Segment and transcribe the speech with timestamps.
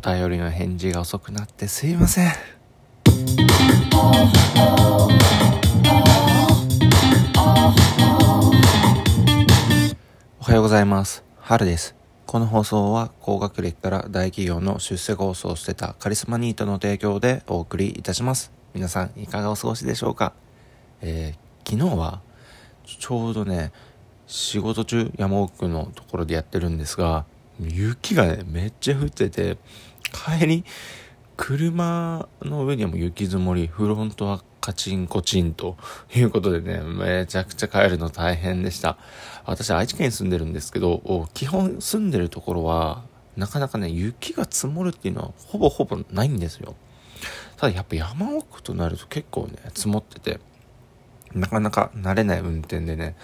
[0.00, 2.32] 便りの返事が遅くなってすいません。
[10.40, 11.22] おはようございます。
[11.38, 11.94] 春です。
[12.26, 18.52] この放送は高学歴から大企業の出世コースを捨てたカリスマニートの提供でお送りいたします。
[18.72, 20.32] 皆さんいかがお過ごしでしょうか？
[21.02, 22.22] えー、昨日は
[22.84, 23.72] ちょうどね、
[24.26, 27.26] 仕事中山奥のところでやってるんですが、
[27.68, 29.58] 雪がね、めっちゃ降ってて、
[30.12, 30.64] 帰り、
[31.36, 35.76] 車の上にはもう雪積もり、フロントはカチンコチンと
[36.14, 38.98] いうことでね、めちゃくちゃ帰るの大変でした。
[39.46, 43.04] 私愛知県に住んでるんですけど、基本住んでるところは、
[43.36, 46.74] なかなかね、雪が積もるっていうのはほぼほぼないんですよ。
[47.56, 50.40] ただやっぱ山奥となると結構ね、積もってて、
[51.34, 53.16] なかなか慣れない運転でね、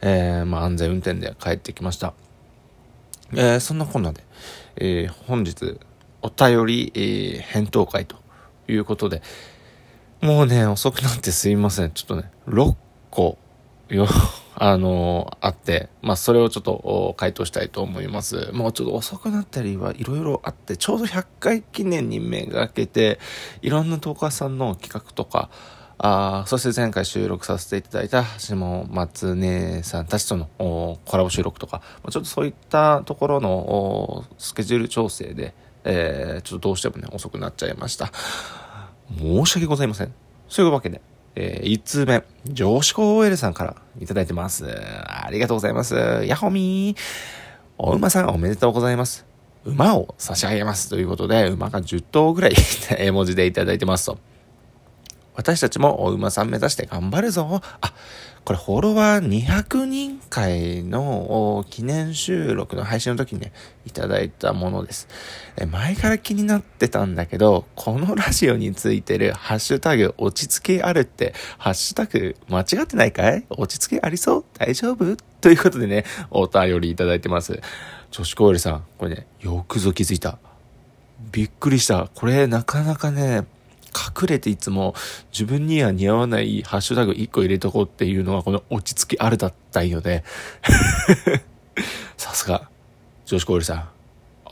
[0.00, 2.12] えー、まあ安全運転で帰ってきました。
[3.34, 4.22] えー、そんなこんなで、
[4.76, 5.78] えー、本日
[6.22, 8.16] お便り、えー、返答会と
[8.68, 9.22] いうことで、
[10.20, 11.90] もうね、遅くなってすいません。
[11.90, 12.74] ちょっとね、6
[13.10, 13.38] 個、
[13.88, 14.06] よ、
[14.54, 18.50] あのー、あって、まあ、それをちょっと回答したいと思います。
[18.52, 23.18] もうちょっと遅くなったりはいろいろあって、ちょうど100回記念にめがけて、
[23.62, 25.50] いろんなトーカーさんの企画とか、
[26.04, 38.10] あそして前回収録させていただいた下松姉さんたちとのコラボ収録とか、ちょっとそういったところのスケジュール調整で、えー、ちょっとどうしてもね、遅くなっちゃいました。
[39.16, 40.12] 申し訳ございません。
[40.48, 41.00] そういうわけで、
[41.36, 44.66] えー、1通目、上司校 OL さんからいただいてます。
[45.06, 45.94] ありがとうございます。
[46.24, 46.98] ヤホミー。
[47.78, 49.24] お馬さんおめでとうございます。
[49.64, 50.90] 馬を差し上げます。
[50.90, 52.54] ということで、馬が10頭ぐらい
[52.98, 54.18] 絵文字でいただいてますと。
[55.34, 57.62] 私たちもお馬さん目指して頑張るぞ。
[57.80, 57.94] あ、
[58.44, 63.52] これフォロワー200人会の記念収録の配信の時にね、
[63.86, 65.08] いただいたものです。
[65.56, 73.44] え前から気になってたんだけど、このラジオについてるハッシュタグ落ち着きあるって、ハッシュタグ間違ってないかい？
[73.48, 74.44] 落ち着きありそう？
[74.58, 75.16] 大丈夫？
[75.40, 77.60] ということでね、お便りいただいてます。
[78.10, 80.38] 女子高よりさん、これね、よくぞ気づいた。
[81.30, 82.10] びっくりした。
[82.14, 83.46] これなかなかね、
[83.92, 84.94] 隠れていつも
[85.32, 90.24] 自分には似合わないハッシュタグ1個入れとこうっていうのはこの落ち着きあるだったんよね。
[92.16, 92.68] さすが、
[93.26, 93.88] 女子高りさん。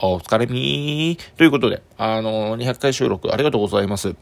[0.03, 1.37] お疲れみー。
[1.37, 4.15] ということで、あのー、200回収録ありがとうございます。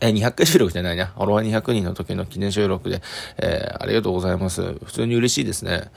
[0.00, 1.06] え、200回収録じゃないな。
[1.06, 3.00] フォロワー200人の時の記念収録で、
[3.38, 4.74] えー、ありがとうございます。
[4.84, 5.90] 普通に嬉しいですね。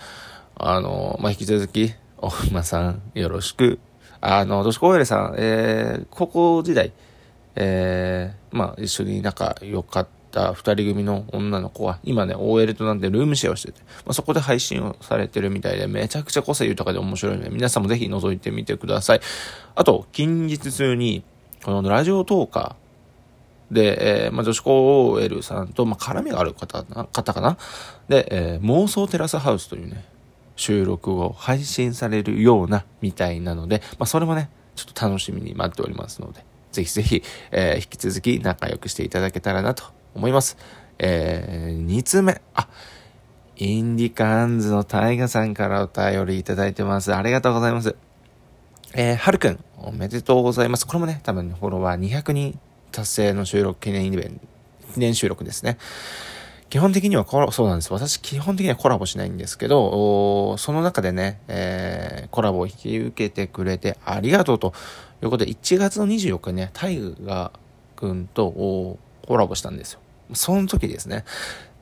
[0.56, 3.80] あのー、まあ、引き続き、お馬さん、よろしく。
[4.22, 6.94] あの、女子高りさん、えー、高校時代、
[7.56, 19.22] えー、まあ、一緒に仲良かった二人組の女の子は、今ね、OL となってルームシェアをしてて、まあ、そこで配信をされてるみたいで、めちゃくちゃ個性豊かで面白いので、皆さんもぜひ覗いてみてください。
[19.76, 21.24] あと、近日中に、
[21.64, 27.58] このラジオトーカーで、えー、まあ、女子高 OL さんと、まあ、絡みがある方方かな？
[28.08, 30.06] で、えー、妄想テラスハウスというね、
[30.56, 39.84] 収録を配信されるような、みたいなので、まあ、それもね、ちょっと楽しみに待っておりますので、ぜひぜひ、えー、引き続き仲良くしていただけたらなと
[40.16, 40.58] 思います。
[41.00, 42.42] えー、2通目。
[42.54, 42.68] あ、
[43.56, 47.14] インディカンズのタイガさんからお便りいただいてます。
[47.14, 47.96] ありがとうございます。
[48.96, 50.88] えー、はるくん、おめでとうございます。
[50.88, 52.60] これもね、多分、フォロワー200人
[52.92, 55.78] 達成の収録記念イベント、記念収録ですね。
[56.70, 57.92] 基本的にはコラ、そうなんです。
[57.92, 64.74] 私、基本的にはコラボしないんですけど、その中でね、えー、コラボを引き受けてくれてありがとうと
[65.24, 67.52] いうことで、1月の24日にね、タイガー
[67.96, 68.98] 君とコ
[69.38, 70.00] ラボしたんですよ。
[70.34, 71.26] その時ですね、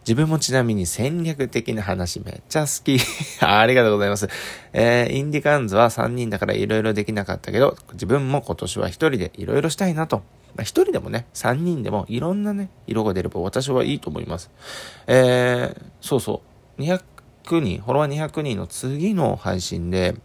[0.08, 2.98] 自分もちなみに戦略的な話めっちゃ好き。
[3.46, 4.30] ありがとうございます。
[4.72, 10.24] えー、インディカンズは3人だから色々できなかったけど、自分も今年は1人で色々したいなと
[10.58, 14.50] まあ、一人でもね、三人でもいろんなね、色が出れば私はいいと思います。
[15.06, 16.42] えー、そうそ
[16.80, 17.00] う、200
[17.60, 20.16] 人、フォロワー200人の次の配信で、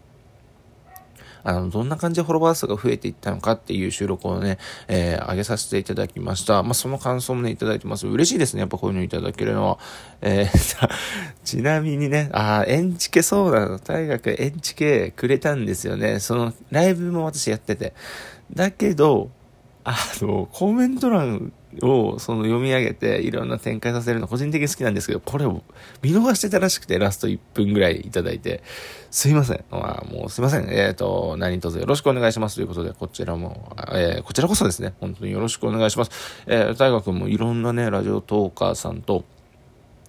[1.44, 4.56] あの、どんな感じでフォロワー数が増えていったのかっていう収録をね、
[4.88, 6.62] えー、上げさせていただきました。
[6.62, 8.06] まあ、その感想もね、いただいてます。
[8.06, 8.60] 嬉しいですね。
[8.60, 9.78] やっぱこういうのいただけるのは。
[10.22, 10.88] えー、
[11.44, 13.78] ちなみにね、あエンチケそうなの。
[13.78, 16.20] 大学エンチケくれたんですよね。
[16.20, 17.92] その、ライブも私やってて。
[18.54, 19.30] だけど、
[19.84, 21.52] あの、コメント欄
[21.82, 25.62] をその読み上げていろんな展開させるの個人的に好きなんですけど、これを
[26.02, 28.62] 見逃してたらしくてラスト1分ぐらいいただいて、
[29.10, 29.64] すいません。
[29.70, 30.68] まあ、もうすいません。
[30.70, 36.10] えっ、ー、と、何卒よろしくお願いしますということで、こちらも、えー、こちらこそですね、本当によろしくお願いします。
[36.46, 39.24] えー、大学もいろんなね、ラジオトーカーさんと、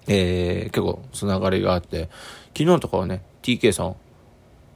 [0.07, 2.09] えー、結構つながりがあって、
[2.55, 3.95] 昨日とかはね、TK さん、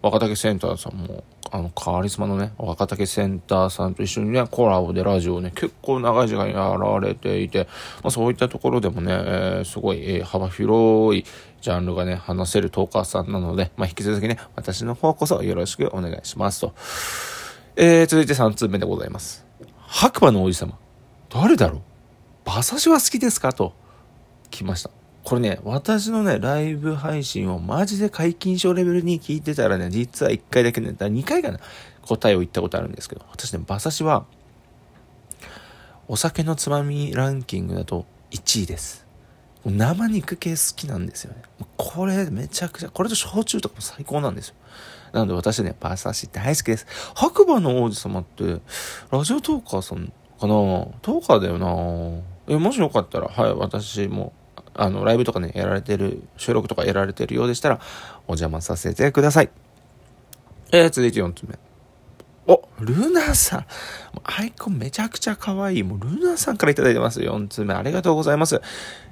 [0.01, 7.67] 若竹センターさんも、あの、カリスマのね、若竹センターさんと一緒にね、コラボでラジオをね、結構長い時間やられていて、
[8.03, 11.23] まあそういったところでもね、えー、すごい、えー、幅広い
[11.61, 16.73] ジャンルがね、話せるトーカーさんなので、まあ引き続きね、私の方こそよろしくお願いしますと。
[17.75, 19.45] えー、続いて3通目でございます。
[19.77, 20.77] 白馬の王子様。
[21.29, 21.81] 誰だろう？
[22.45, 23.53] 馬刺しは好きですか？
[23.53, 23.73] と、
[24.49, 24.96] 来ました。
[25.27, 31.59] これね、私のね、ライブ配信をマジで解禁症レベルに聞いてたらね、実は1回だけね、だ2回かな、
[32.03, 34.23] 答えを言ったことあるんですけど、私ね、馬刺しは、
[36.07, 39.05] お酒のつまみランキングだと1位です。
[39.65, 41.41] 生肉系好きなんですよね。
[41.75, 44.55] これめちゃくちゃ、これと焼酎とかも最高なんですよ。
[45.11, 46.87] なので私ね、馬刺し大好きです。
[47.15, 48.61] 白馬の王子様って、
[49.11, 50.07] ラジオトーカーさん
[50.39, 50.53] かな？
[51.01, 54.31] トーカーだよなえ、もしよかったら、はい、私も
[54.77, 57.79] あの、ライブとかね、やられてる、収録とかやられてるようでしたら、
[58.27, 59.49] お邪魔させてください。
[60.71, 61.57] えー、続いて4つ目。
[62.47, 63.65] お、ルナさん。
[64.23, 65.83] アイコンめちゃくちゃ可愛い。
[65.83, 67.19] もうルナさんから頂いてます。
[67.19, 67.73] 4つ目。
[67.73, 68.61] ありがとうございます。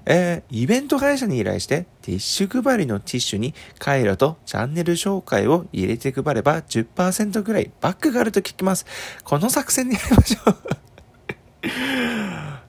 [0.06, 8.85] えー、イベント会社に依頼して、ティッシュ配りのティッシュに回路とチャンネル紹介を入れて配れば10%ぐらいバックがあると聞きます。
[9.25, 10.56] この作戦でやりましょう。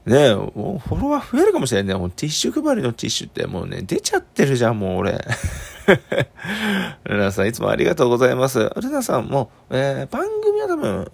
[0.06, 1.98] ねえ、もうフォロワー増えるかもしれないね。
[1.98, 5.18] もうティッシュ配りのティッシュってもうね、出ちゃってるじゃん、もう俺。
[7.04, 8.70] ルナさん、いつもありがとうございます。
[8.76, 11.10] ルナさんも、えー、番組は多分、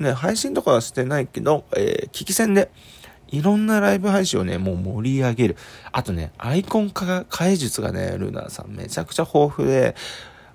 [0.00, 2.70] ね、配信とかはしてないけど、えー、聞き戦で、
[3.28, 5.56] いろんなライブ配信をね、もう盛り上げる。
[5.92, 9.94] あとね、アイコン化が、解術がね、ルナさんめちゃくちゃ豊富で、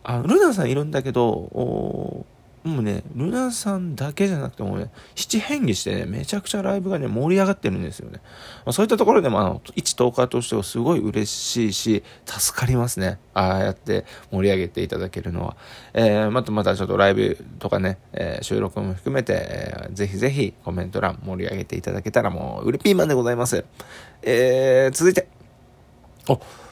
[0.04, 2.26] あルナさんいるんだけど、
[2.64, 8.20] もうね、ルナさんだけじゃなくてもね、七変化してね、めちゃくちゃライブがね、盛り上がってるんですよね。
[8.66, 13.20] まあ、そういったところでも、あの、一トーカーとしてはすごい嬉しいし、助かりますね。
[13.34, 15.56] ああやって盛り上げていただけるのは。
[15.94, 23.64] えー、またまたちょっとライブとかね、えー、収録も含めて、えー、ぜひぜひコメント欄盛り上げていただけたらもう、うれピーマンでございます。
[24.24, 25.28] えー、続いて。
[26.28, 26.67] お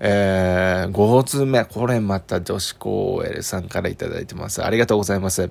[0.00, 1.64] えー、5つ目。
[1.64, 4.64] これまた女子高 OL さんからいただいてます。
[4.64, 5.50] ありがとうございます。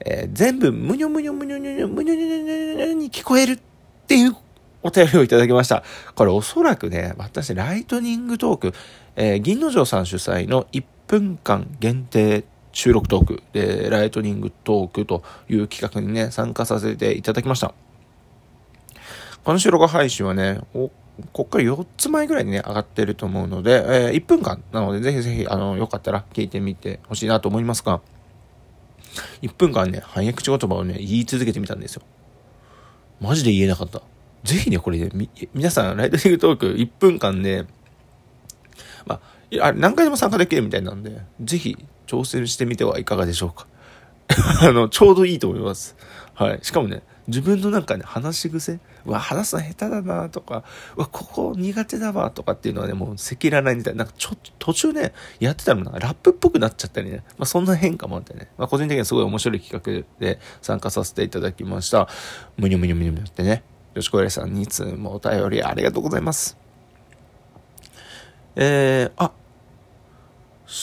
[0.00, 2.44] えー、全部、むにょむにょむにょむにょむにょむにょ
[2.74, 3.58] むにょに聞こえるっ
[4.06, 4.36] ていう
[4.82, 5.82] お便りをいただきました。
[6.14, 8.74] これおそらくね、私、ライトニングトーク、
[9.16, 17.74] えー、銀之丞さん主催の1分間限定収録トークで、ライトニングトークという企画にね、参加させていただきました。
[19.42, 20.60] この収録配信はね、
[21.32, 28.00] こっから4つ前ぐらいにね、上がってると思うので、えー、1分間なので、ぜひぜひ、あの、よかったら聞いてみてほしいなと思いますが、
[29.42, 32.02] 1分間ね、早口言葉をね、言い続けてみたんですよ。
[33.20, 34.02] マジで言えなかった。
[34.44, 37.66] ぜひね、これね、み、皆さん、ライトニングトーク1分間で、
[39.06, 41.76] まあ、あれ何回でも参加できるみたいなんで、ぜひ
[42.06, 43.66] 挑戦してみてはいかがでしょうか。
[44.62, 45.96] あの、ちょうどいいと思います。
[46.38, 46.60] はい。
[46.62, 50.62] しかもね、自分のなんかね、話し癖うわ、話すの下手だなとか、
[50.96, 62.08] うわ、ここ苦手だわとかっていうのはね、もう赤裸々にたいななんかちょっと途中ね、やってたらなんかラップっぽくなっちゃったりね、まあそんな変化もあってね、まあ個人的にはすごい面白い企画で参加させていただきました。
[62.56, 63.64] むにゅむにゅむにゅむにゅってね、
[63.94, 66.56] よしこえさんにいつもお便りありがとうございます。
[68.54, 69.32] えー、あ、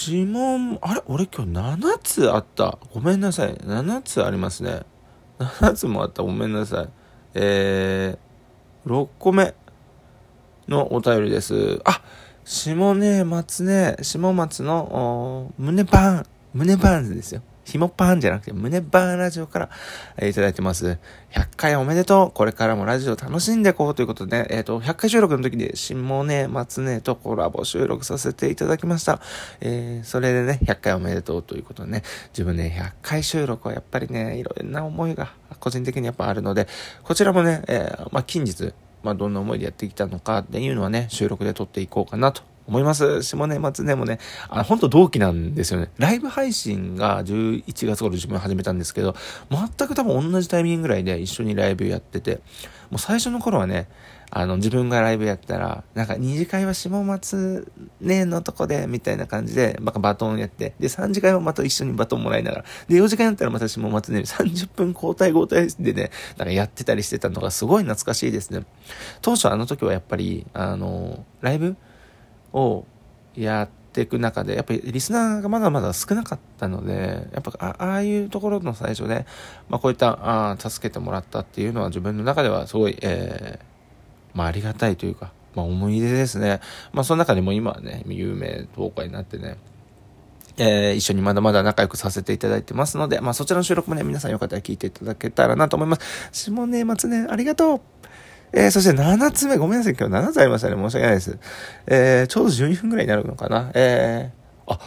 [0.10, 1.02] 指紋、あれ？
[1.06, 2.78] 俺今日7つあった。
[2.94, 3.56] ごめんなさい。
[3.56, 4.82] 7つありますね。
[5.40, 6.24] 7つもあった。
[6.24, 6.90] ごめんなさい。
[7.34, 9.54] えー、6個目
[10.68, 11.82] のお便りです。
[11.86, 12.02] あ、
[12.44, 17.42] 下根松ね、下松の、胸パン、胸パンですよ。
[17.66, 19.70] 紐パーンじゃなくて胸バーンラジオから、
[20.18, 20.98] えー、いただいてます。
[21.32, 22.32] 100回おめでとう。
[22.32, 29.20] これからもラジオ楽しんでいこうということで、えっ、ー、と、100回収録の時に、下根松根とコラボ収録させていただきました。
[29.60, 36.68] えー、それでね、100回おめでとうということでね、自分ね、100回収録はやっぱりね、いろんな思いが個人的にやっぱあるので、
[37.04, 43.24] こちらもね、えー、まあ、近日、まあ、どんな思いでやってきたのかっていうのはね、収録で撮っていこうかなと思います？
[43.24, 44.20] 下根松根もね、
[44.50, 45.90] あ、本当同期なんですよね。
[45.98, 49.16] ライブ配信が11月頃自分始めたんですけど、
[49.50, 52.42] 全く多分同じタイミングぐらいで一緒にライブやってて、
[52.90, 53.88] もう最初の頃はね、
[54.32, 68.66] あの、自分がライブやったら、なんか二次会は下松根のとこで、みたいな感じで、まあ、バトンやって、で、三次会はまた一緒にバトンもらいながら、で、四次会になったらまた下松根に30分交代交代でね、なんかやってたりしてたのがすごい懐かしいですね。
[69.22, 71.78] 当初あの時はやっぱり、あの、ライブ
[72.56, 72.86] を
[73.36, 79.26] やっていく中で、やっぱりリスナーがまだまだ少なかったので、やっぱああいうところの最初で、
[79.70, 86.62] まあ、こういったあ助けてもらったっていうのは自分の中ではすごい、えー、まあ、ありがたいというか、まあ、思い出ですね。
[86.94, 89.58] まあ、その中でも今はね、有名投稿になってね、
[90.58, 96.30] えー、一緒にまだまだ仲良くさせていただいてますので、まあそちらの収録もね、皆さんよかったら聞いていただけたらなと思います。
[96.32, 97.82] 下根松ね、ありがとう
[98.54, 100.76] えー、そして7つ目、ごめんなさい、今日7つありましたね。
[100.76, 101.38] 申し訳ないです。
[101.88, 103.72] えー、ちょうど12分くらいになるのかな。
[103.74, 104.80] えー、あ、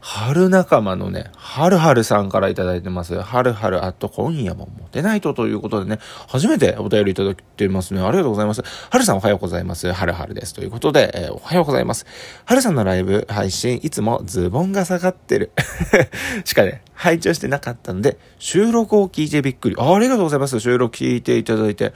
[0.00, 3.20] 春仲間のね、はるはるさんからいただいてます。
[3.20, 8.00] はるはるあと今夜もモテないとということでね、初めてお便りいただいてますね。
[8.00, 8.62] ありがとうございます。
[8.62, 9.92] はるさんおはようございます。
[9.92, 10.54] はるはるです。
[10.54, 12.06] ということで、えー、おはようございます。
[12.46, 15.52] はるさんのライブ配信、いつもズボンが下がってる。
[16.44, 19.76] しかね、拝聴してなかったんで、収録を聞いてびっくり。
[19.78, 20.58] あありがとうございます。
[20.60, 21.92] 収録聞いていただいて。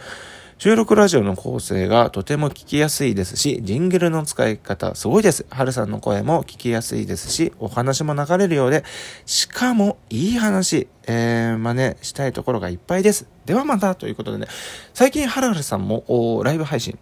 [0.56, 5.44] 収録ラジオの構成がとても聞きやすいですし、ジングルの使い方すごいです。
[5.50, 8.84] はるさんの声も聞きやすいですし、お話も流れるようで、
[9.26, 13.26] しかもいい話、えー、真似したいところがいっぱいです。
[13.44, 14.46] ではまたということでね、
[14.94, 16.98] 最近はるはるさんもライブ配信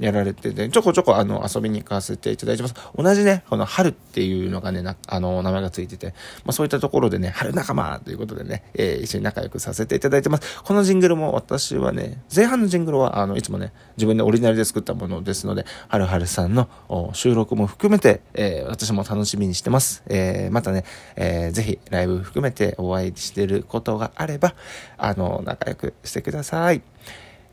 [0.00, 2.74] やられてて、ちょこちょこあの遊びに行かせていただいてます。
[2.96, 10.62] 同じね、この春っていうのがね、なあの、名前がついてて、まあそういったところでね、春仲間ということでね、えー、一緒に仲良くさせていただいてます。
[10.62, 16.68] このジングルも私はね、前半のジングルはあの、いつもね、自分でオリジナルで作ったものですので、はるはるさんの
[17.12, 20.02] 収録も含めて、えー、私も楽しみにしてます。
[20.08, 20.84] えー、またね、
[21.16, 24.54] えー、ぜひライブ含めてお会いしてることがあれば、
[24.96, 26.82] あの、仲良くしてください。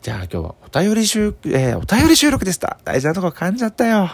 [0.01, 2.79] じゃあ今日はお便り収、えー、お便り収録でした。
[2.85, 4.09] 大事なとこ噛んじゃったよ。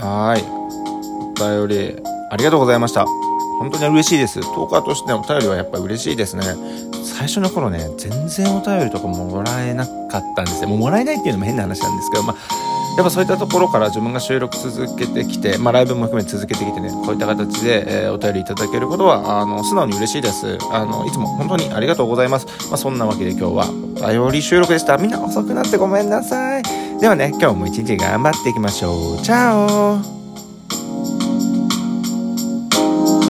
[0.00, 0.42] はい。
[0.42, 1.96] お便り、
[2.30, 3.06] ありがとうございました。
[3.58, 4.40] 本当に嬉しいです。
[4.40, 6.42] トーカーとしてお便りはやっぱ嬉しいですね。
[7.02, 10.68] 最初の頃ね、全然お便りとかももらえなかったんですよ。
[10.68, 12.36] もうもらえないっていうのも変な話なんですけど、まあ、
[12.96, 20.58] やっぱそういったところから自分が収録続けてきて、まあ、ライブも含め続けてきてね、こういった形で、えー、お便りいただけることは、あの、素直に嬉しいです。
[20.72, 22.46] あの、いつも本当にありがとうございます。
[22.68, 23.68] まあ、そんなわけで今日は、
[24.02, 24.96] お便り収録でした。
[24.96, 26.62] みんな遅くなってごめんなさい。
[27.00, 29.22] ではね、今日も一日頑張っていきましょう。
[29.22, 29.54] チャ
[30.12, 30.15] オ